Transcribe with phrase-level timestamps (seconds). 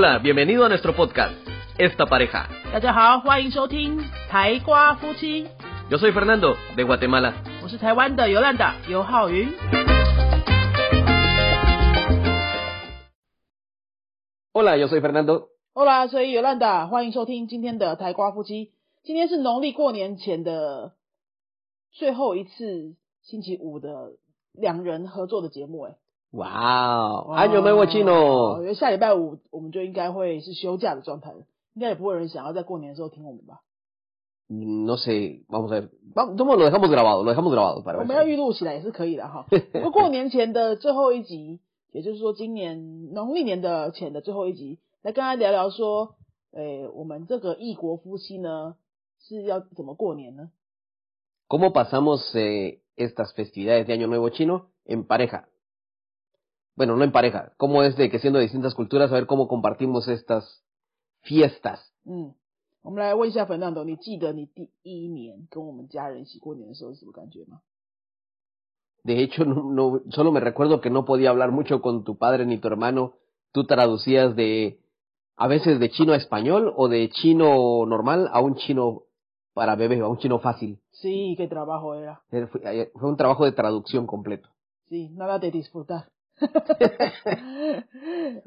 [0.00, 1.34] Hola, bienvenido a nuestro podcast,
[1.78, 2.48] Esta Pareja.
[2.72, 5.44] 大家好，欢迎收听台瓜夫妻，
[5.90, 7.34] Yo soy Fernando, de Guatemala.
[7.62, 9.48] 我是台湾的尤兰达尤浩云。
[14.52, 15.48] Hola, yo soy Fernando.
[15.72, 18.72] Hola，所以尤兰达，欢迎收听今天的台瓜夫妻。
[19.04, 20.94] 今天是农历过年前的
[21.92, 24.14] 最后一次星期五的
[24.52, 25.94] 两人合作的节目，哎，
[26.31, 28.13] 哇哦，还有没忘记呢！
[28.13, 31.39] 我觉得下礼拜五我们就应该会是休假的状态了，
[31.73, 33.61] 应该也不会有人想要在过年的时候听我们吧
[34.47, 37.99] ？，No sé，vamos a，vamos lo dejamos grabado，lo dejamos grabado para。
[37.99, 39.45] 我们要预录起来也是可以的哈。
[39.91, 41.59] 过年前的最后一集，
[41.91, 46.15] 也就是说今年农历年的前的最后一集，来跟大家聊聊说，
[46.53, 48.75] 诶，我们这个异国夫妻呢
[49.19, 50.49] 是要怎么过年呢
[51.49, 52.33] ？Cómo pasamos
[52.95, 55.43] estas festividades de año nuevo chino en pareja？
[56.76, 57.52] Bueno, no en pareja.
[57.56, 60.62] ¿Cómo es de que siendo de distintas culturas, a ver cómo compartimos estas
[61.22, 61.80] fiestas?
[62.04, 62.34] 嗯，
[62.82, 67.60] 我们来问一下 Fernando，你记得你第一年跟我们家人一起过年的时候是什么感觉吗？
[69.04, 72.44] De hecho, no, no- solo me recuerdo que no podía hablar mucho con tu padre
[72.44, 73.14] ni tu hermano.
[73.52, 74.80] Tú traducías de,
[75.36, 79.04] a veces de chino a español o de chino normal a un chino
[79.54, 80.80] para bebé, a un chino fácil.
[80.90, 82.20] Sí, qué trabajo era.
[82.30, 84.48] Eh, Fue, eh, fue un trabajo de traducción completo.
[84.88, 86.10] Sí, nada de disfrutar.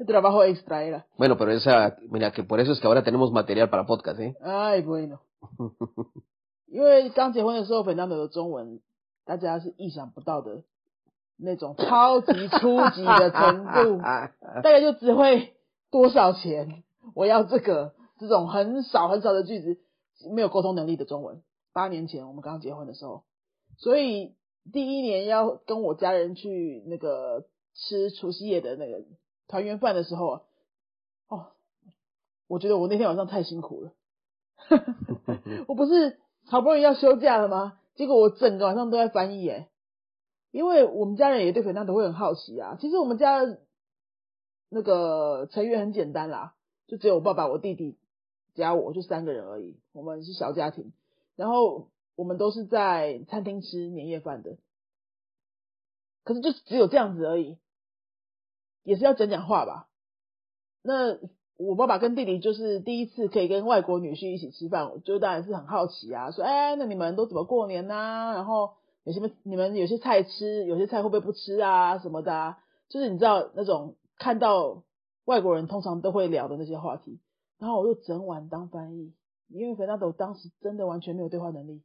[0.05, 1.05] Trabajo extra era.
[1.17, 4.35] Bueno, pero esa, mira, que por eso es que ahora tenemos material para podcast, ¿eh?
[4.41, 5.19] 哎，bueno，
[6.67, 8.81] 因为刚结婚的时候，Fernando 的中文
[9.25, 10.63] 大家是意想不到的
[11.37, 15.53] 那种超级初级的程度，大概就只会
[15.91, 19.77] 多少钱，我要这个这种很少很少的句子，
[20.33, 21.41] 没有沟通能力的中文。
[21.73, 23.23] 八年前我们刚结婚的时候，
[23.77, 24.35] 所以
[24.71, 29.03] 第一年要跟我家人去那个吃除夕夜的那个
[29.47, 30.41] 团圆饭的时候啊，
[31.27, 31.47] 哦，
[32.47, 33.91] 我觉得我那天晚上太辛苦了。
[35.67, 37.79] 我不是好不容易要休假了吗？
[37.95, 39.69] 结果我整个晚上都在翻译耶，
[40.51, 42.77] 因为我们家人也对 Fernando 会很好奇啊。
[42.79, 43.41] 其实我们家
[44.69, 46.55] 那个成员很简单啦，
[46.87, 47.97] 就只有我爸爸、我弟弟
[48.53, 49.77] 加我，就三个人而已。
[49.91, 50.93] 我们是小家庭，
[51.35, 54.57] 然后我们都是在餐厅吃年夜饭的，
[56.23, 57.57] 可是就只有这样子而已，
[58.85, 59.89] 也是要讲讲话吧。
[60.81, 61.17] 那
[61.57, 72.59] 我爸爸跟弟弟就是第一次可以跟外国女婿一起吃饭，我就当然是很好奇啊，说哎，那你们都怎么过年呐、然后有些你们有些菜吃，有些菜会不会不吃啊什么的啊？
[72.87, 74.83] 就是你知道那种看到
[75.25, 77.19] 外国人通常都会聊的那些话题，
[77.57, 79.13] 然后我就整晚当翻译，
[79.49, 81.81] 因为 Fernando 当时真的完全没有对话能力。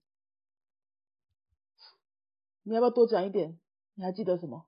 [2.62, 3.58] 你要不要多讲一点？
[3.94, 4.66] 你还记得什么？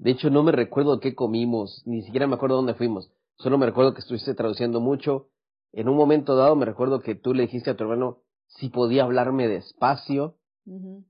[0.00, 3.10] De hecho, no me recuerdo qué comimos, ni siquiera me acuerdo dónde fuimos.
[3.38, 5.28] Solo me recuerdo que estuviste traduciendo mucho.
[5.72, 9.04] En un momento dado me recuerdo que tú le dijiste a tu hermano si podía
[9.04, 10.34] hablarme despacio.
[10.66, 11.04] 嗯哼，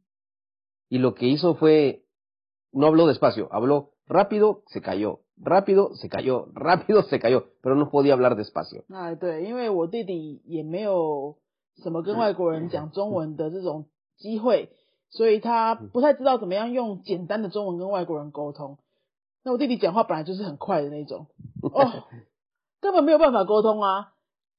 [0.89, 2.05] Y lo que hizo fue,
[2.73, 7.91] no habló despacio, habló rápido, se cayó, rápido, se cayó, rápido, se cayó, pero no
[7.91, 8.85] podía hablar despacio.
[8.89, 11.37] 哎，对，因为我弟弟也没有
[11.83, 14.71] 什么跟外国人讲中文的这种机会，
[15.12, 18.80] 所以他不太知道怎么样用简单的中文跟外国人沟通。
[19.44, 21.28] 那我弟弟讲话本来就是很快的那种，
[21.62, 21.86] 哦，
[22.82, 24.14] 根本没有办法沟通啊。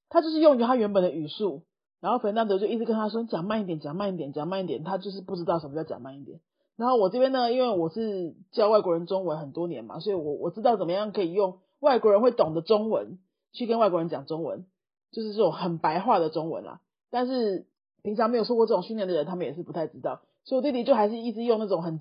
[0.08, 1.62] 他就是用他原本的语速，
[2.00, 4.84] 然后 Fernando 就一直跟他说讲慢一点，讲慢一点，讲慢一点。
[4.84, 6.38] 他就是不知道什么叫讲慢一点。
[6.76, 13.18] 然后我这边呢，因为我是教外国人中文很多年嘛，所以我我知道怎么样可以用外国人会懂的中文
[13.52, 14.66] 去跟外国人讲中文，
[15.12, 16.80] 就是这种很白话的中文啦。
[17.10, 17.66] 但是
[18.02, 20.20] 平常没有受过这种训练的人，他们也是不太知道。
[20.44, 22.00] 所以我弟弟就还是一直用那种很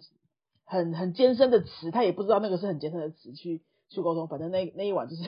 [0.66, 4.28] 很很艰深的词，他也不知道那个是很艰深的词去去沟通。
[4.28, 5.24] 反正那那一晚就是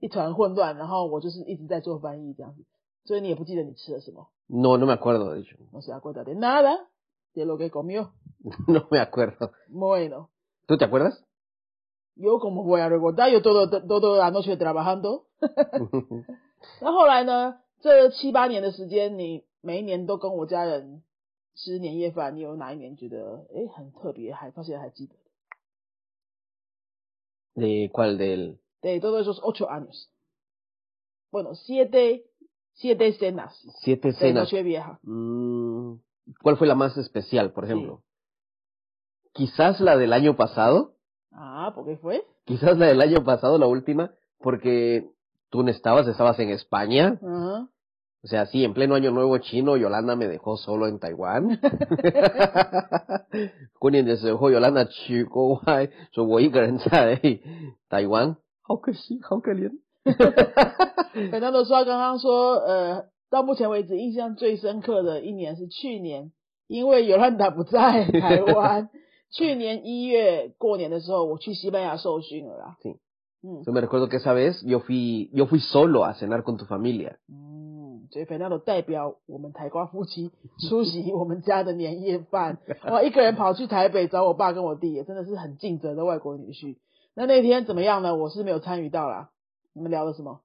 [0.00, 2.64] 一团混乱，然后我就是一直在做翻译这样子。
[3.04, 5.56] 所以你也不记得你吃了什么 No, no me acuerdo, de hecho.
[5.72, 6.88] no se acuerda de nada
[7.34, 8.10] de lo que comió.
[8.66, 9.52] No me acuerdo.
[9.68, 10.28] Bueno,
[10.66, 11.24] ¿Tú te acuerdas?
[12.16, 15.24] yo como voy a recordar, yo todo todo la noche trabajando.
[16.82, 17.60] 那后来呢？
[17.80, 21.02] 这七八年的时间，你每一年都跟我家人
[21.57, 25.15] 吃年夜饭，你有哪一年觉得诶很特别，还到现在还记得？
[27.55, 28.17] ¿De cuál?
[28.17, 28.57] Del...
[28.81, 30.09] De todos esos ocho años.
[31.31, 32.25] Bueno, siete,
[32.73, 34.43] siete cenas Siete de cenas.
[34.45, 34.99] Noche Vieja.
[35.03, 35.95] Mm,
[36.41, 38.01] ¿Cuál fue la más especial, por ejemplo?
[39.33, 40.95] Quizás la del año pasado.
[41.31, 42.25] Ah, ¿por qué fue?
[42.45, 45.09] Quizás la del año pasado, la última, porque
[45.49, 47.19] tú no estabas, estabas en España.
[47.21, 47.69] Ajá.
[48.23, 51.59] O sea, sí, en pleno año nuevo chino, Yolanda me dejó solo en Taiwán.
[53.79, 57.19] 过年的时候，Yolanda 去国外，说我一个人在
[57.89, 59.71] 台湾，好可惜，好可怜。
[61.31, 66.31] 本当都说刚刚说，呃，到目前为止印象最深刻的一年是去年，
[66.67, 68.89] 因为尤兰达不在台湾，
[69.31, 72.77] 去年一月过年的时候，我去西班牙受训了啦。
[72.81, 72.95] Sí.
[73.43, 76.63] Yo me recuerdo que esa vez yo fui, yo fui solo a cenar con tu
[76.63, 77.17] familia.
[78.08, 80.30] 嗯，所以 Fernando 代表我们台瓜夫妻
[80.68, 82.58] 出席我们家的年夜饭，
[82.90, 86.76] 我一个人跑去台北找我爸跟我弟，也真的是很尽责的外国女婿。
[87.14, 88.14] 那那天怎么样呢？
[88.14, 89.30] 我是没有参与到啦。
[89.72, 90.40] 你们聊了什么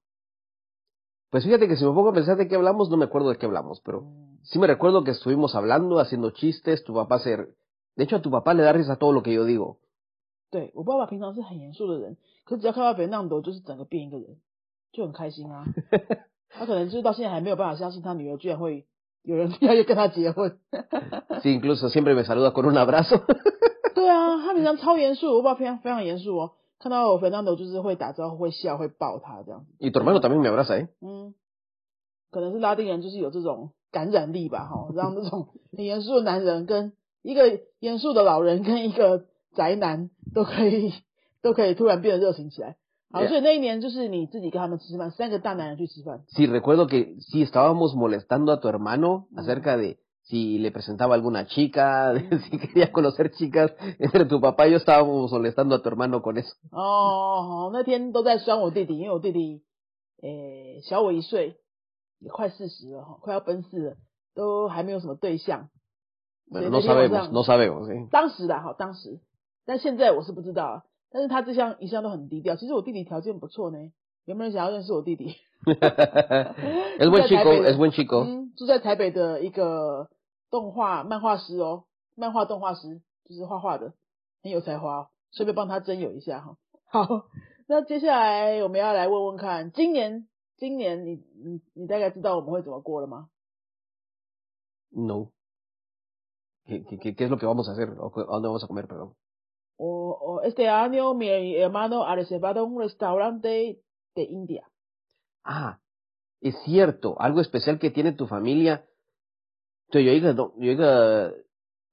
[1.31, 3.37] ？Pues fíjate que si me pongo a pensar de qué hablamos, no me acuerdo de
[3.37, 4.03] qué hablamos, pero
[4.43, 7.35] sí me recuerdo que estuvimos hablando, haciendo chistes, tu papá se...
[7.95, 9.77] De hecho, a tu papá le da risa todo lo que yo digo.
[10.51, 14.37] 对我爸爸平常是很严肃的人，可是只要看到 Fernando，就是整个变一个人，
[14.91, 15.65] 就很开心啊。
[16.57, 18.85] 他可能就是到现在还没有办法相信他女儿居然会
[19.23, 20.59] 有人要跟他结婚。
[21.41, 23.21] Sí, incluso siempre me saluda con un abrazo.
[23.95, 26.51] 对啊，他平常超严肃，我爸非常非常严肃哦。
[26.79, 29.67] 看到我 Fernando 就是会打招呼、会笑、会抱他这样子。
[29.79, 30.87] Y tu hermano también me abraza, ¿eh?
[31.01, 31.33] 嗯，
[32.31, 40.93] 可能是拉丁人就是有这种感染力吧，哈，让这种很严肃的男人跟一个严肃的老人跟一个宅男都可以
[41.41, 42.75] 都可以突然变得热情起来。
[43.13, 43.27] 好，Yeah.
[43.29, 46.25] 所以那一年就是你自己跟他们吃饭，三个大男人去吃饭。
[46.35, 52.11] Sí, recuerdo que sí estábamos molestando a tu hermano acerca de si le presentaba alguna chica,
[52.11, 53.71] de si quería conocer chicas.
[53.99, 56.55] Entre tu papá y yo estábamos molestando a tu hermano con eso.
[56.71, 59.61] 哦，好，那天都在酸我弟弟，因为我弟弟，
[60.23, 61.57] 诶、小我一岁，
[62.19, 63.95] 也快四十了哈，快要奔四了，
[64.33, 65.69] 都还没有什么对象。
[66.49, 67.89] no sabemos, 上 no sabemos.
[67.89, 68.09] ¿eh?
[68.09, 69.19] 当时的哈，当时，
[69.65, 70.83] 但现在我是不知道啊。
[71.13, 72.55] 但是他这项一向都很低调。
[72.55, 73.77] 其实我弟弟条件不错呢，
[74.25, 76.55] 有没有人想要认识我弟弟 北的
[76.99, 77.07] es
[77.77, 78.23] buen chico.
[78.25, 80.09] 嗯，住在台北的一个
[80.49, 83.93] 动画漫画师哦，漫画动画师，就是画画的，
[84.41, 85.07] 很有才华哦。
[85.31, 86.57] 顺便帮他征友一下哈。
[86.89, 87.27] 好，
[87.67, 90.27] 那接下来我们要来问问看，今年，
[90.57, 93.29] 今年你你你大概知道我们会怎么过了吗
[94.91, 95.29] ？No.
[96.65, 97.89] ¿Qué, qué, qué- qué es lo que vamos a hacer?
[97.99, 99.13] ¿O qué- ¿A dónde vamos a comer, perdón?
[99.77, 103.79] O, o este año mi hermano ha reservado un restaurante
[104.15, 104.67] de India.
[105.43, 105.79] Ah,
[106.41, 108.83] es cierto, algo especial que tiene tu familia.
[109.89, 111.43] 对，有一个东有一个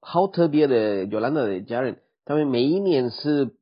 [0.00, 3.56] 好特别的 Yolanda 的家人，他们每一年是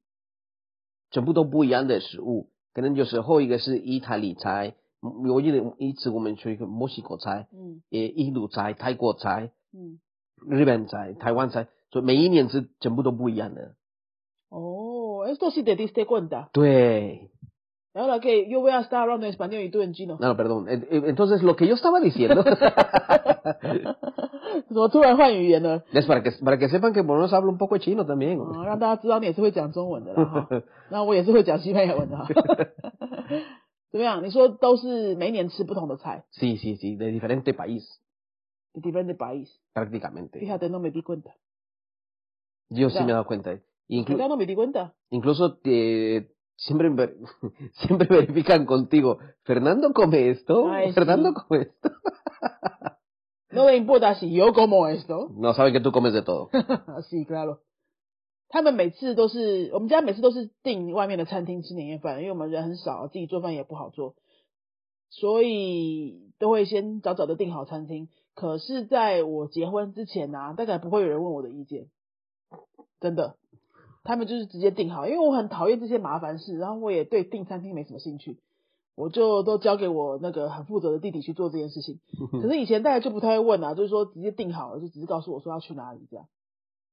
[1.10, 10.00] 全部都不一样的食物，可能有时候一个是意大利菜，嗯我记得一次我们去一个墨西哥菜，嗯也，印度菜、泰国菜、嗯，
[10.46, 13.74] 日本菜、台湾菜，所以每一年是全部都不一样的。
[15.28, 16.48] Esto sí te diste cuenta.
[16.52, 17.30] 对。
[17.94, 20.18] Ahora que yo voy a estar hablando en español y tú en chino.
[20.20, 20.66] No, perdón.
[20.68, 22.44] Entonces, lo que yo estaba diciendo.
[25.92, 28.40] es para que, para que sepan que por menos hablo un poco chino también.
[36.30, 38.00] sí, sí, sí, de diferente país.
[38.74, 39.60] De diferente país.
[39.72, 40.38] Prácticamente.
[40.38, 41.34] Fíjate, no me di cuenta.
[42.68, 43.58] Yo sí me he dado cuenta.
[43.89, 44.29] Inclu- ¿Verdad?
[44.29, 44.93] No me di cuenta.
[45.09, 47.15] incluso te- siempre, ver-
[47.73, 51.35] siempre verifican contigo, Fernando come esto, Ay, Fernando sí.
[51.35, 51.89] come esto.
[53.51, 55.29] No me importa si yo como esto.
[55.35, 56.49] No sabe que tú comes de todo.
[57.09, 57.59] sí, claro.
[58.49, 64.15] 他们每次都是，我们家每次都是订外面的餐厅吃年夜饭，因为我们人很少，自己做饭也不好做，
[65.09, 68.09] 所以都会先早早的订好餐厅。
[68.35, 71.87] 可是在我结婚之前啊，大概不会有人问我的意见，
[72.99, 73.37] 真的，
[74.08, 78.40] 他们就是直接订好，因为我很讨厌这些麻烦事，然后我也对订餐厅没什么兴趣，
[78.94, 82.00] 我就都交给我那个很负责的弟弟去做这件事情。
[82.32, 86.26] 可是以前大家就不太会问啊，就是说直接订好了，就只是告诉我说要去哪里这样。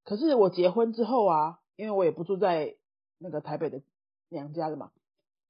[0.03, 2.75] 可是我结婚之后啊，因为我也不住在
[3.17, 3.81] 那个台北的
[4.27, 4.91] 娘家的嘛，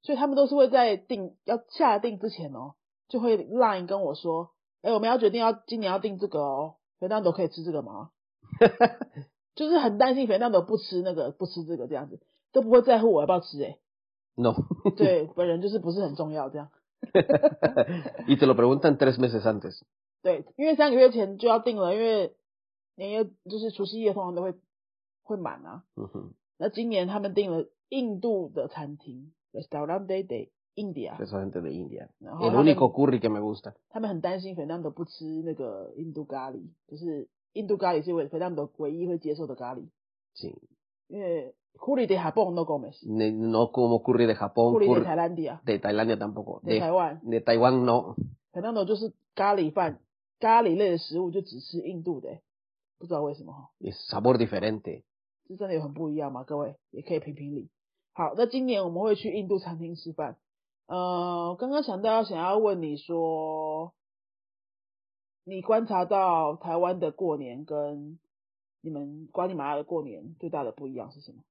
[0.02, 2.74] 所以他们都是会在订要下订之前哦，
[3.08, 4.50] 就会 line 跟我说，
[4.82, 8.10] 哎、我们要决定要今年要订这个哦，肥蛋都可以吃这个吗？
[9.56, 12.20] 就是很担心肥蛋都不吃那个不吃这个这样子，
[12.52, 13.78] 都不会在乎我要不要吃哎、
[14.36, 14.54] No.
[14.96, 16.68] 对，本人就是不是很重要这样。
[18.28, 19.80] y te lo preguntan tres meses antes.
[20.22, 22.34] 对，因为三个月前就要定了，因为
[22.96, 24.54] 年夜就是除夕夜通常都会
[25.22, 25.84] 会满啊。
[25.96, 26.32] Ujú.
[26.58, 32.08] 那今年他们订了印度的餐厅，Restaurante de India，Restaurante de India.
[32.18, 33.74] 然后 El 他们 único curry que me gusta.
[33.90, 39.88] 他们很担心 Fernando 不吃那个印度咖喱，就是印度咖喱是我非常的唯一会接受的咖喱。
[40.34, 40.54] 是。
[41.08, 43.06] 因为库里的哈邦都讲没事。
[43.08, 44.72] 你你我讲我库里的哈邦。
[44.72, 45.62] 库里的台湾的啊。
[45.64, 46.60] 对台湾的，但不过。
[46.64, 47.20] 对台湾。
[47.20, 48.14] 对台湾喏。
[48.52, 50.00] 台湾喏就是咖喱饭，
[50.38, 52.38] 咖喱类的食物就只吃印度的，
[52.98, 53.70] 不知道为什么哈。
[53.80, 55.02] Es sabor diferente。
[55.48, 57.68] 这真的有很不一样嘛，各位也可以评评理。
[58.12, 60.36] 好，那今年我们会去印度餐厅吃饭。
[60.88, 63.92] 呃，刚刚想到想要问你说，
[65.45, 68.19] 你观察到台湾的过年跟
[68.81, 71.43] 你们瓜地马拉的过年最大的不一样是什么？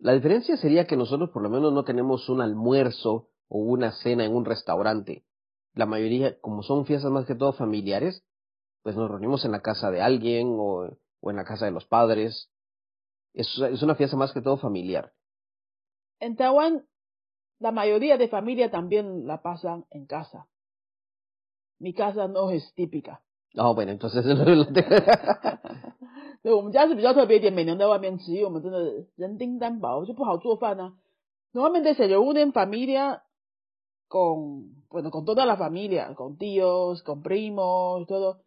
[0.00, 4.24] La diferencia sería que nosotros por lo menos no tenemos un almuerzo o una cena
[4.24, 5.24] en un restaurante.
[5.74, 8.24] La mayoría, como son fiestas más que todo familiares,
[8.82, 11.86] pues nos reunimos en la casa de alguien o, o en la casa de los
[11.86, 12.50] padres.
[13.32, 15.12] Es, es una fiesta más que todo familiar.
[16.20, 16.86] En Taiwán,
[17.58, 20.46] la mayoría de familia también la pasan en casa.
[21.78, 23.20] Mi casa no es típica.
[23.56, 24.24] Ah, bueno, entonces
[26.42, 30.92] 对，我们家是比较特别一点，每年在外面吃，因为我们真的人丁单薄，就不好做饭啊。
[31.52, 33.22] Normalmente se reúne en familia
[34.08, 38.40] con, bueno, con toda la familia, con tíos, con primos, todo.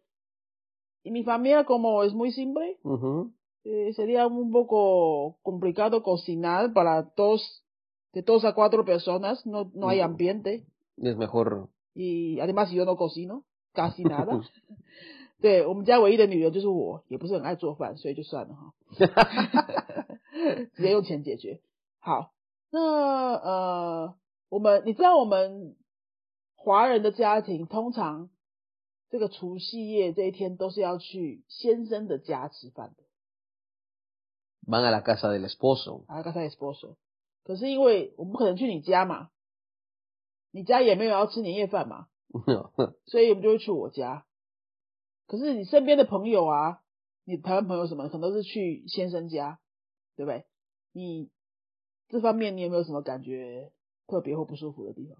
[1.02, 3.32] Y mi familia, como es muy simple, Ujú.
[3.64, 7.64] eh, sería un poco complicado cocinar para dos,
[8.12, 10.04] de dos a cuatro personas, no, no hay Mm.
[10.04, 10.66] ambiente.
[10.98, 14.41] es mejor y además yo no cocino casi nada。
[15.41, 18.73] 对我们家唯一的女儿就是我，也不是很爱做饭，所以就算了哈，
[20.73, 21.59] 直接用钱解决。
[21.99, 22.31] 好，
[22.71, 24.15] 那呃，
[24.49, 25.75] 我们你知道我们
[26.55, 28.29] 华人的家庭通常
[29.09, 33.03] 这个除夕夜这一天都是要去先生的家吃饭的
[34.65, 36.05] ，van a la casa del esposo.
[36.07, 36.95] 啊，刚才 esposo。
[37.43, 39.29] 可是因为我们不可能去你家嘛，
[40.52, 42.08] 你家也没有要吃年夜饭嘛，
[43.06, 44.24] 所以我们就会去我家。
[45.26, 46.80] 可是你身边的朋友啊，
[47.24, 49.60] 你台湾朋友什么，可能都是去先生家，
[50.16, 50.46] 对不对？
[50.92, 51.30] 你
[52.08, 53.72] 这方面你有没有什么感觉
[54.06, 55.16] 特别或不舒服的地方？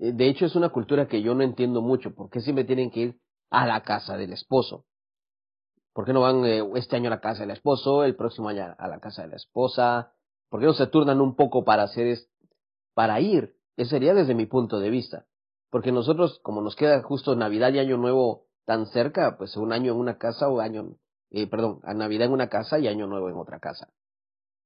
[0.00, 2.14] Eh, De hecho, es una cultura que yo no entiendo mucho.
[2.14, 4.84] ¿Por qué siempre tienen que ir a la casa del esposo?
[5.92, 8.74] ¿Por qué no van eh, este año a la casa del esposo, el próximo año
[8.78, 10.12] a la casa de la esposa?
[10.48, 12.30] ¿Por qué no se turnan un poco para hacer es,
[12.94, 13.56] para ir?
[13.76, 15.26] Ese sería desde mi punto de vista.
[15.70, 19.92] Porque nosotros, como nos queda justo Navidad y Año Nuevo tan cerca, pues un año
[19.92, 20.96] en una casa o año,
[21.30, 23.88] eh, perdón, a Navidad en una casa y Año Nuevo en otra casa.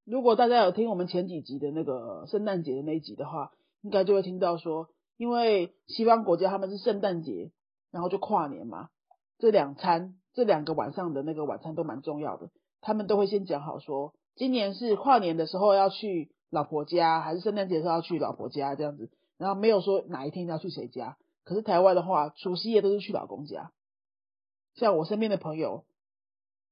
[0.05, 7.51] 如果大家有听我们前几集的那个圣诞节的那一集的话，应该就会听到说，因为西方国家他们是圣诞节，
[7.91, 8.89] 然后就跨年嘛，
[9.39, 12.49] 这两餐这两个晚上的那个晚餐都蛮重要的，
[12.81, 21.16] 他们都会先讲好说，今年是跨年的时候要去 老婆家，还是圣诞节的时候要去老婆家这样子，然后没有说哪一天要去谁家。
[21.44, 23.72] 可是台湾的话，除夕夜都是去老公家，
[24.74, 25.84] 像我身边的朋友，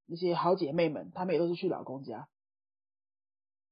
[0.06, 2.28] 那些好姐妹们，她们也都是去老公家。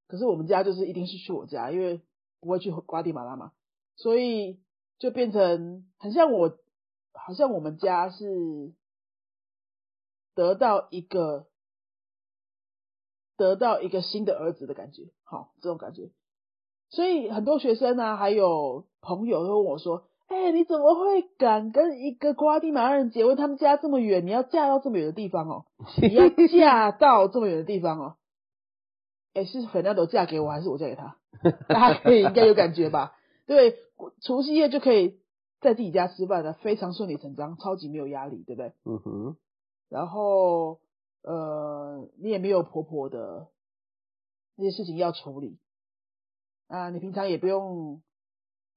[0.06, 2.00] 可是我们家就是一定是去我家，因为
[2.40, 3.52] 不会去瓜地马拉嘛，
[3.96, 4.61] 所以
[4.99, 6.58] 就变成很像我，
[7.12, 8.75] 好像我们家是
[10.34, 11.46] 得到一个
[13.37, 16.11] 得到一个新的儿子的感觉，好这种感觉。
[16.91, 23.37] 所以很多学生啊，还有朋友都问我说：“哎、你怎么会敢跟一个瓜地马拉人结婚？
[23.37, 25.64] 他们家这么远，你要嫁到这么远的地方哦，
[26.00, 28.14] 你要嫁到这么远的地方哦。”
[29.35, 31.17] 哎，是 Fernando 嫁给我还是我嫁给他？
[31.69, 33.17] 大家可以应该有感觉吧？
[33.47, 33.76] 对，
[34.23, 35.19] 除夕夜就可以
[35.61, 39.35] 在自己家吃饭了，非常顺理成章，超级没有压力，对不对？Ujú.
[39.88, 40.79] 然后
[41.25, 43.49] 呃，你也没有婆婆的
[44.56, 45.58] 那些事情要处理
[46.68, 48.02] 啊，你平常也不用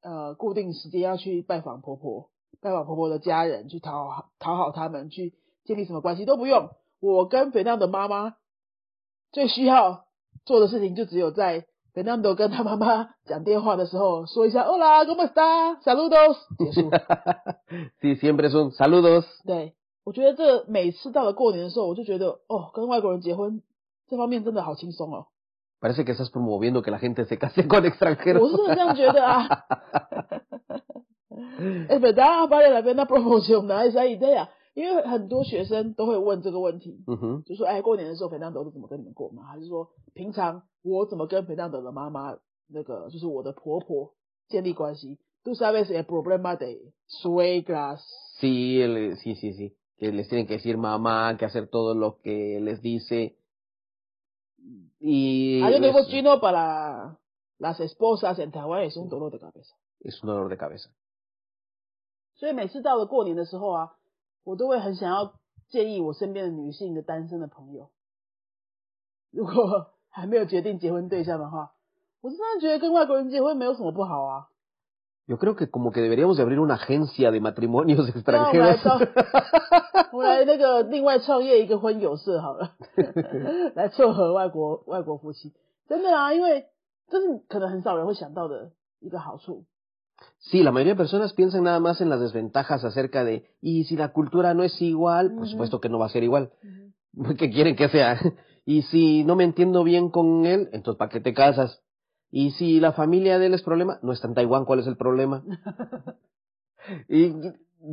[0.01, 2.29] 呃固定时间要去拜访婆婆，
[2.61, 6.69] 拜访婆婆的家人，去讨好讨好他们，去建立什么关系都不用。
[6.99, 8.35] 我跟肥娜的妈妈
[9.31, 10.05] 最需要
[10.45, 15.81] 做的事情，就只有在 Fernando 跟他妈妈讲电话的时候说一下 “Hola, cómo está?
[15.81, 16.89] Saludos”，结束。
[18.01, 19.25] sí, siempre son saludos.
[19.45, 23.61] 对，我觉得这每次到了过年的时候，我就觉得哦，跟外国人结婚
[24.07, 25.27] 这方面真的好轻松哦。
[25.80, 28.50] Parece que estás promoviendo que la gente se case con 我 extranjeros.
[28.50, 29.48] 是真的这样觉得啊。
[31.88, 34.48] 哎，本来巴黎那边那 promotion 哪里在这样？
[34.74, 37.42] 因为很多学生都会问这个问题， Ujú.
[37.44, 39.42] 就说哎，过年的时候 Fernando 是怎么跟你们过吗？
[39.44, 42.38] 还是说平常我怎么跟 Fernando 的妈妈
[42.68, 44.12] 那个就是我的婆婆
[44.48, 45.18] 建立关系？
[45.44, 48.00] Tú sabes el problema de suegras。
[48.40, 49.74] Sí, el- sí, sí, sí.
[49.98, 53.34] Que les tienen que decir mamá, que hacer todo lo que les dice.
[54.99, 57.17] Y Ah, yo tengo es, chino para
[57.59, 59.75] las esposas en Taiwán es un dolor de cabeza。
[60.01, 60.89] es un dolor de cabeza.
[62.35, 63.95] 所以每次到了过年的时候啊，
[64.43, 65.33] 我都会很想要
[65.69, 67.89] 建议我身边的女性的单身的朋友，
[69.31, 71.73] 如果还没有决定结婚对象的话，
[72.21, 74.49] 我真的觉得跟外国人结婚没有什么不好啊。
[75.27, 78.79] Yo creo que como que deberíamos de abrir una agencia de matrimonios extranjeros.
[90.39, 93.95] Sí, la mayoría de personas piensan nada más en las desventajas acerca de, y si
[93.95, 96.51] la cultura no es igual, por supuesto que no va a ser igual.
[97.37, 98.19] ¿Qué quieren que sea?
[98.65, 101.81] Y si no me entiendo bien con él, entonces ¿para qué te casas?
[102.30, 104.96] Y si la familia de él es problema, no está en Taiwán, ¿cuál es el
[104.96, 105.42] problema?
[107.08, 107.32] y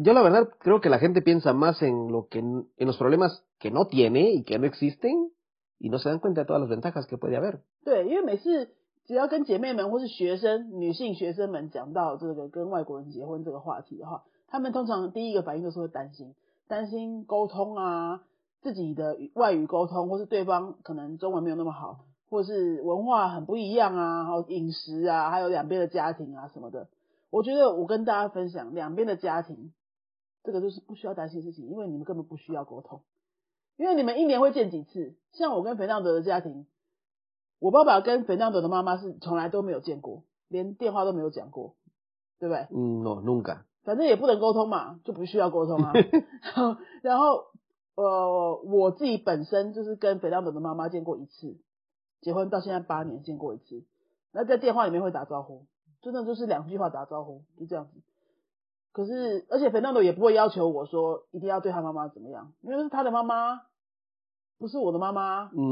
[0.02, 3.44] yo la verdad creo que la gente piensa más en lo que en los problemas
[3.60, 5.32] que no tiene y que no existen
[5.78, 7.62] y no se dan cuenta de todas las ventajas que puede haber.
[7.84, 8.70] 对，因为每次
[9.06, 16.34] 只要跟姐妹们或是学生、女性学生们讲到这个跟外国人结婚这个话题的话，他们通常第一个反应都是会担心，
[16.68, 18.22] 担心沟通啊，
[18.62, 26.89] 自己的外语沟通，或是对方可能中文没有那么好， 或是文化很不一样啊，还有饮食啊，还有两边的家庭啊什么的。
[27.31, 29.73] 我觉得我跟大家分享，两边的家庭，
[30.43, 33.03] 这个就是不需要担心的事情，因为你们根本不需要沟通，
[33.77, 35.15] 因为你们一年会见几次。
[35.33, 36.67] 像我跟肥亮德的家庭，
[37.61, 41.77] 我爸爸跟肥亮德的妈妈是从来都没有见过，连电话都没有讲过，
[42.41, 42.67] 对不对？
[42.77, 43.61] 嗯，no nunca。
[43.85, 45.93] 反正也不能沟通嘛，就不需要沟通啊。
[47.01, 47.45] 然后。
[47.97, 51.57] 呃，我自己本身就是跟肥亮德的妈妈见过一次，
[52.25, 53.85] 结婚到现在八年见过一次。
[54.33, 55.67] 那在电话里面会打招呼，
[56.01, 58.01] 真的就是两句话打招呼，就这样子。
[58.93, 63.61] 可是，而且肥亮的也不会要求我说一定要对他妈妈怎么样，因为是他的妈妈，
[64.59, 65.51] 不是我的妈妈。
[65.53, 65.71] 嗯，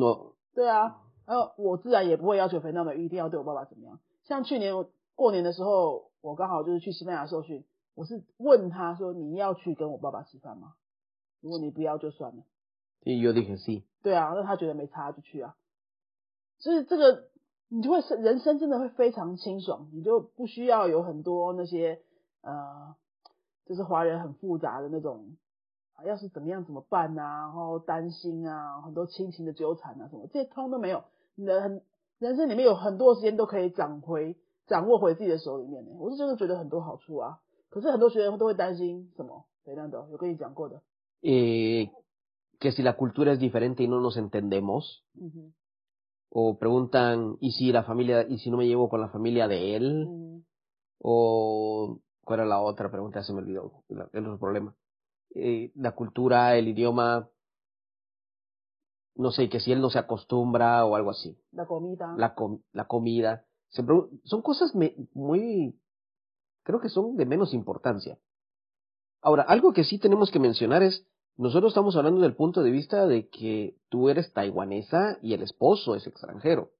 [0.54, 3.98] 对啊，然后我自然也不会要求肥亮的一定要对我爸爸怎么样。
[4.24, 4.74] 像去年
[5.14, 10.74] 过年的时候，我刚好就是去西班牙受训，我是问他说你要去跟我爸爸吃饭吗？
[11.40, 12.42] 如果你不要就算了，
[13.04, 13.84] 有点可惜。
[14.02, 15.56] 对啊，那他觉得没差就去啊。
[16.62, 17.24] 所以这个
[17.68, 22.00] 你就会人生真的会非常清爽，你就不需要有很多那些
[22.42, 22.94] 呃，
[23.66, 25.36] 就是华人很复杂的那种，
[25.94, 31.02] 啊要是怎么样怎么办啊，然后担心啊，很多亲情的纠缠啊什么，这些通都没有。
[31.34, 31.82] 你的很
[32.18, 34.36] 人生里面有很多时间都可以掌回
[34.68, 35.90] 掌握回自己的手里面呢。
[35.98, 37.40] 我是真的觉得很多好处啊。
[37.70, 39.46] 可是很多学员都会担心什么？
[39.64, 40.82] 肥亮的有跟你讲过的。
[41.22, 41.88] eh,
[42.60, 45.02] que si la cultura es diferente y no nos entendemos,
[46.34, 49.76] o preguntan, ¿y si la familia, y si no me llevo con la familia de
[49.76, 50.42] él?
[50.98, 53.22] O, ¿cuál era la otra pregunta?
[53.22, 54.74] Se me olvidó, el, otro problema.
[55.34, 57.28] Eh, la cultura, el idioma,
[59.14, 61.38] no sé, que si él no se acostumbra o algo así.
[61.50, 62.14] La comida.
[62.16, 62.34] La,
[62.72, 63.44] la comida.
[63.68, 64.72] son cosas
[65.12, 65.78] muy,
[66.62, 68.18] creo que son de menos importancia.
[69.20, 73.06] Ahora, algo que sí tenemos que mencionar es nosotros estamos hablando del punto de vista
[73.06, 76.70] de que tú eres taiwanesa y el esposo es extranjero.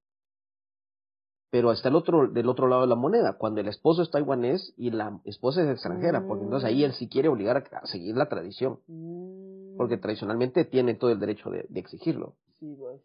[1.51, 4.73] Pero está el otro, del otro lado de la moneda, cuando el esposo es taiwanés
[4.77, 8.29] y la esposa es extranjera, porque entonces ahí él sí quiere obligar a, seguir la
[8.29, 8.81] tradición.
[9.77, 12.37] Porque tradicionalmente tiene todo el derecho de, exigirlo.
[12.59, 13.03] Sí, pues.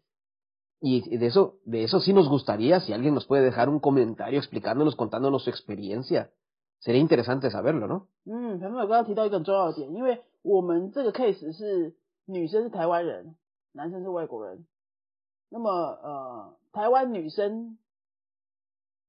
[0.80, 4.38] Y de eso, de eso sí nos gustaría, si alguien nos puede dejar un comentario
[4.38, 6.30] explicándonos, contándonos su experiencia.
[6.78, 8.06] Sería interesante saberlo, ¿no?
[10.42, 13.36] 我们这个 case 是女生是台湾人，
[13.72, 14.66] 男生是外国人。
[15.50, 17.78] 那么呃，台湾女生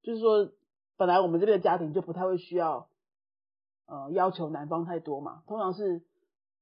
[0.01, 0.49] 就是说，
[0.95, 2.87] 本来我们这边的家庭就不太会需要
[3.85, 6.01] 呃要求男方太多嘛，通常是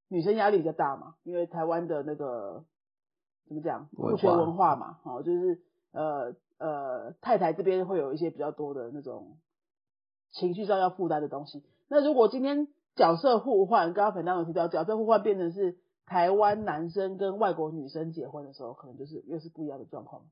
[0.07, 2.65] 女生压力比较大嘛，因为台湾的那个
[3.47, 9.37] 怎么讲，父权文化嘛，好，就是呃呃太太这边会有一些比较多的那种
[10.31, 11.63] 情绪上要负担的东西。
[11.87, 20.22] 那如果今天角色互换，刚刚粉当有提到，角色互换变成是台湾男生跟外国女生结婚的时候，可能就是又是不一样的状况。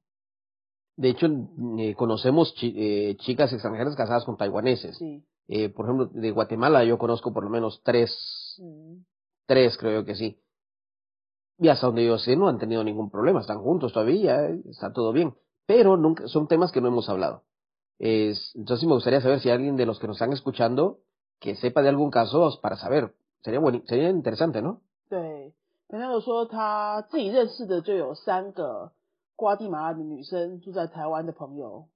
[0.96, 1.28] De hecho,
[1.96, 4.98] conocemos chicas extranjeras casadas con taiwaneses.
[5.74, 8.10] Por ejemplo, de Guatemala yo conozco por lo menos tres,
[9.46, 10.38] tres creo que sí.
[11.58, 15.12] Y hasta donde yo sé no han tenido ningún problema, están juntos todavía, está todo
[15.12, 15.34] bien.
[15.66, 17.44] Pero nunca, son temas que no hemos hablado.
[18.00, 21.00] entonces me gustaría saber si alguien de los que nos están escuchando
[21.39, 23.13] que sepa de algún caso para saber.
[23.43, 24.81] Sería, buen, sería interesante, ¿no?
[25.07, 25.53] 对，
[25.87, 28.91] 朋友说他自己认识的就有三个
[29.35, 31.87] 瓜地马拉的女生住在台湾的朋友，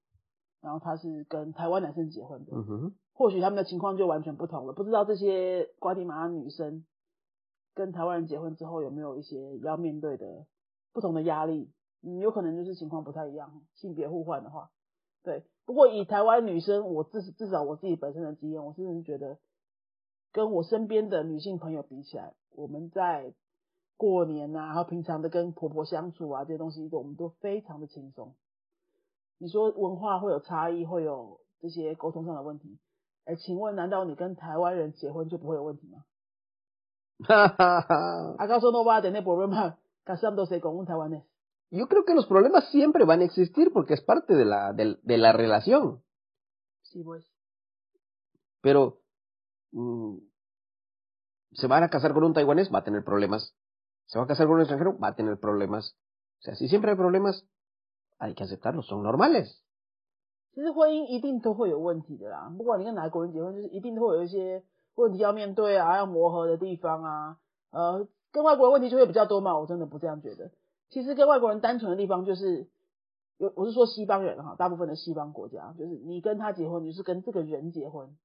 [0.60, 2.52] 然后他是跟台湾男生结婚的。
[2.54, 4.72] 嗯哼，或许他们的情况就完全不同了。
[4.72, 6.84] 不知道这些瓜地马拉女生
[7.74, 10.46] 跟台湾人结婚之后有没有一些要面对的
[10.92, 11.72] 不同的压力？
[12.02, 14.70] 嗯，有可能就是情况不太一样，性别互换的话，
[15.22, 15.44] 对。
[15.66, 19.38] 不过以台湾女生，我至至少我自己本身的经验，我真的是觉得，
[20.32, 23.32] 跟我身边的女性朋友比起来，我们在
[23.96, 28.34] 过年啊，还有平常的跟婆婆相处啊这些东西，我们都非常的轻松。
[29.38, 32.78] 你说文化会有差异，会有这些沟通上的问题，
[33.24, 36.04] 哎，请问难道你跟台湾人结婚就不会有问题吗？
[37.22, 38.34] 哈哈哈。
[38.38, 41.22] 阿高说 no va tener problema casándose con un taiwanés。
[41.71, 45.31] yo creo que los problemas siempre van a existir porque es parte de la, de, la
[45.31, 46.03] relación.
[46.83, 47.25] Sí, pues.
[48.61, 49.01] pero
[49.73, 50.17] mm,
[51.53, 53.53] se van a casar con un taiwanés, va a tener problemas.
[54.07, 55.95] Se va a casar con un extranjero, va a tener problemas.
[56.39, 57.45] O sea, si siempre hay problemas,
[58.17, 59.61] hay que aceptarlos, son normales.
[60.53, 64.63] 其实婚姻一定都会有问题的啦，不管你跟哪个国人结婚，就是一定都会有一些
[64.95, 67.37] 问题要面对啊，要磨合的地方啊。
[67.71, 70.51] 呃，跟外国人问题就会比较多嘛，我真的不这样觉得。
[70.90, 72.68] 其实跟外国人单纯的地方就是，
[73.38, 78.16] 有我是说西方人哈，大部分的西方国家，就是你跟他结婚，你是跟这个人结婚。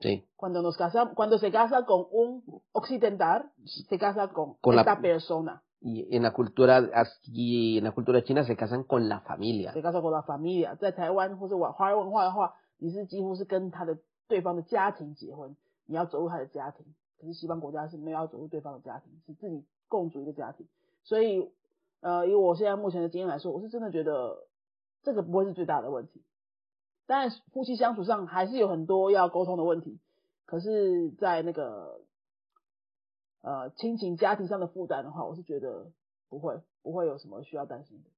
[0.00, 0.24] Sí.
[0.36, 2.42] Cuando nos casa, cuando se casa con un
[2.72, 5.62] occidental, se casa con, con esta persona.
[5.80, 6.80] Y en la cultura
[7.24, 9.72] y en la cultura china se casan con la familia.
[9.72, 10.76] Se casan con la familia.
[10.76, 16.84] 在台湾或者华人文化的话，你是几乎是跟他的对方的家庭结婚，你要走入他的家庭。
[17.20, 20.66] 可是西方国家是没有要走入对方的家庭，是自己共组一个家庭。
[21.04, 21.48] 所以，
[22.02, 24.46] 呃，以我现在目前的经验来说，我是真的觉得
[25.02, 26.22] 这个不会是最大的问题。
[27.06, 29.98] 当然，夫妻相处上还是有很多要沟通的问题，
[30.44, 32.00] 可是，在那个
[33.40, 35.90] 呃亲情家庭上的负担的话，我是觉得
[36.28, 38.10] 不会不会有什么需要担心的。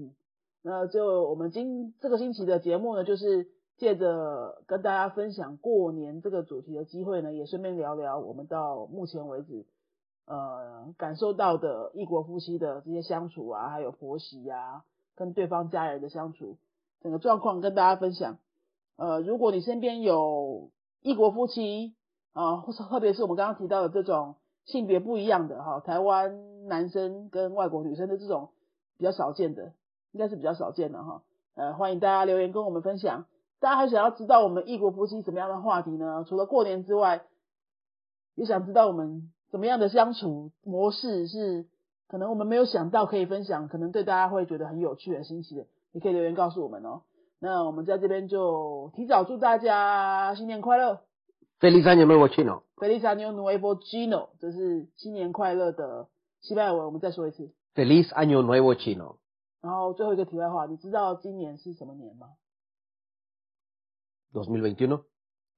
[0.00, 0.14] 嗯，
[0.62, 9.66] 那就我们今这个星期的节目呢，就是借着跟大家分享过年这个主题的机会呢，也顺便聊聊我们到目前为止
[10.30, 14.84] 呃感受到的异国夫妻的这些相处啊，还有婆媳呀，
[15.16, 16.56] 跟对方家人的相处。
[17.02, 18.38] 整个状况跟大家分享。
[18.96, 21.96] 呃，如果你身边有异国夫妻
[22.32, 28.50] 啊，或者特别是我们刚刚提到的这种性别不一样的哈，台湾男生跟外国女生的这种
[28.98, 29.72] 比较少见的，
[30.12, 31.22] 应该是比较少见的哈。
[31.56, 33.26] 呃，欢迎大家留言跟我们分享。
[33.58, 36.24] 大家还想要知道我们异国夫妻什么样的话题呢？
[36.28, 37.24] 除了过年之外，
[38.34, 41.66] 也想知道我们怎么样的相处模式是
[42.08, 45.66] 可能我们没有想到可以分享，可能对大家会觉得很有趣、很新奇的。
[45.92, 47.02] 你可以留言告诉我们哦。
[47.40, 51.02] 那我们在这边就提早祝大家新年快乐
[51.58, 54.28] ！Feliz año nuevo chino！Feliz año nuevo chino！
[54.38, 56.08] 这是新年快乐的
[56.40, 57.50] 西班牙文，我们再说一次。
[57.74, 59.16] Feliz año nuevo chino！
[59.60, 62.28] 然后最后一个题外话，你知道今年是什么年吗
[64.32, 65.04] ？Dos mil veintiuno。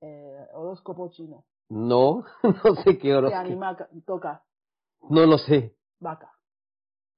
[0.01, 1.43] Eh, horóscopo chino。
[1.72, 3.40] No, no sé qué horóscopo.
[3.40, 4.44] anima toca?
[5.10, 5.76] No lo sé.
[6.00, 6.32] Vaca.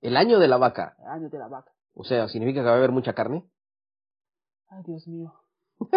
[0.02, 0.96] El año de la vaca.
[1.00, 1.72] El año de la vaca.
[1.94, 3.44] O sea, ¿significa que va a haber mucha carne?
[4.70, 5.32] Ay, Dios mío.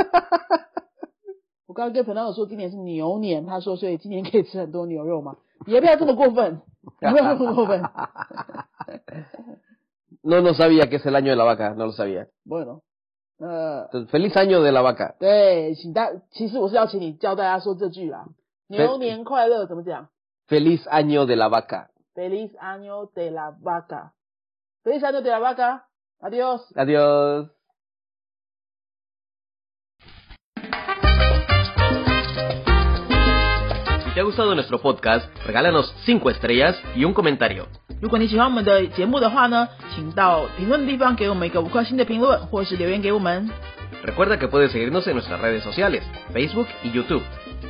[1.66, 5.36] 我刚刚跟朋友说今年是牛年，他说所以今年可以吃很多牛肉吗？
[5.66, 6.60] 你要不要这么过分？
[7.00, 7.82] 你不要这么过分。
[10.22, 12.28] No, no sabía que es el año de la vaca, no lo sabía.
[12.44, 12.82] Bueno,
[13.38, 15.16] 呃，Feliz año de la vaca。
[15.18, 18.28] 对，请大，其实我是要请你教大家说这句啦。
[18.68, 20.08] 牛年快乐怎么讲？
[20.48, 26.60] Feliz año de la vaca。Feliz año de la vaca。Feliz año de la vaca。Adiós.
[26.76, 27.48] Adiós.
[34.04, 37.66] Si te ha gustado nuestro podcast, regálanos 5 estrellas y un comentario.
[38.00, 43.48] 如果你喜欢我们的节目的话呢，请到评论地方给我们一个五颗星的评论，或是留言给我们。
[44.04, 47.22] Recuerda que puedes seguirnos en nuestras redes sociales, Facebook y YouTube.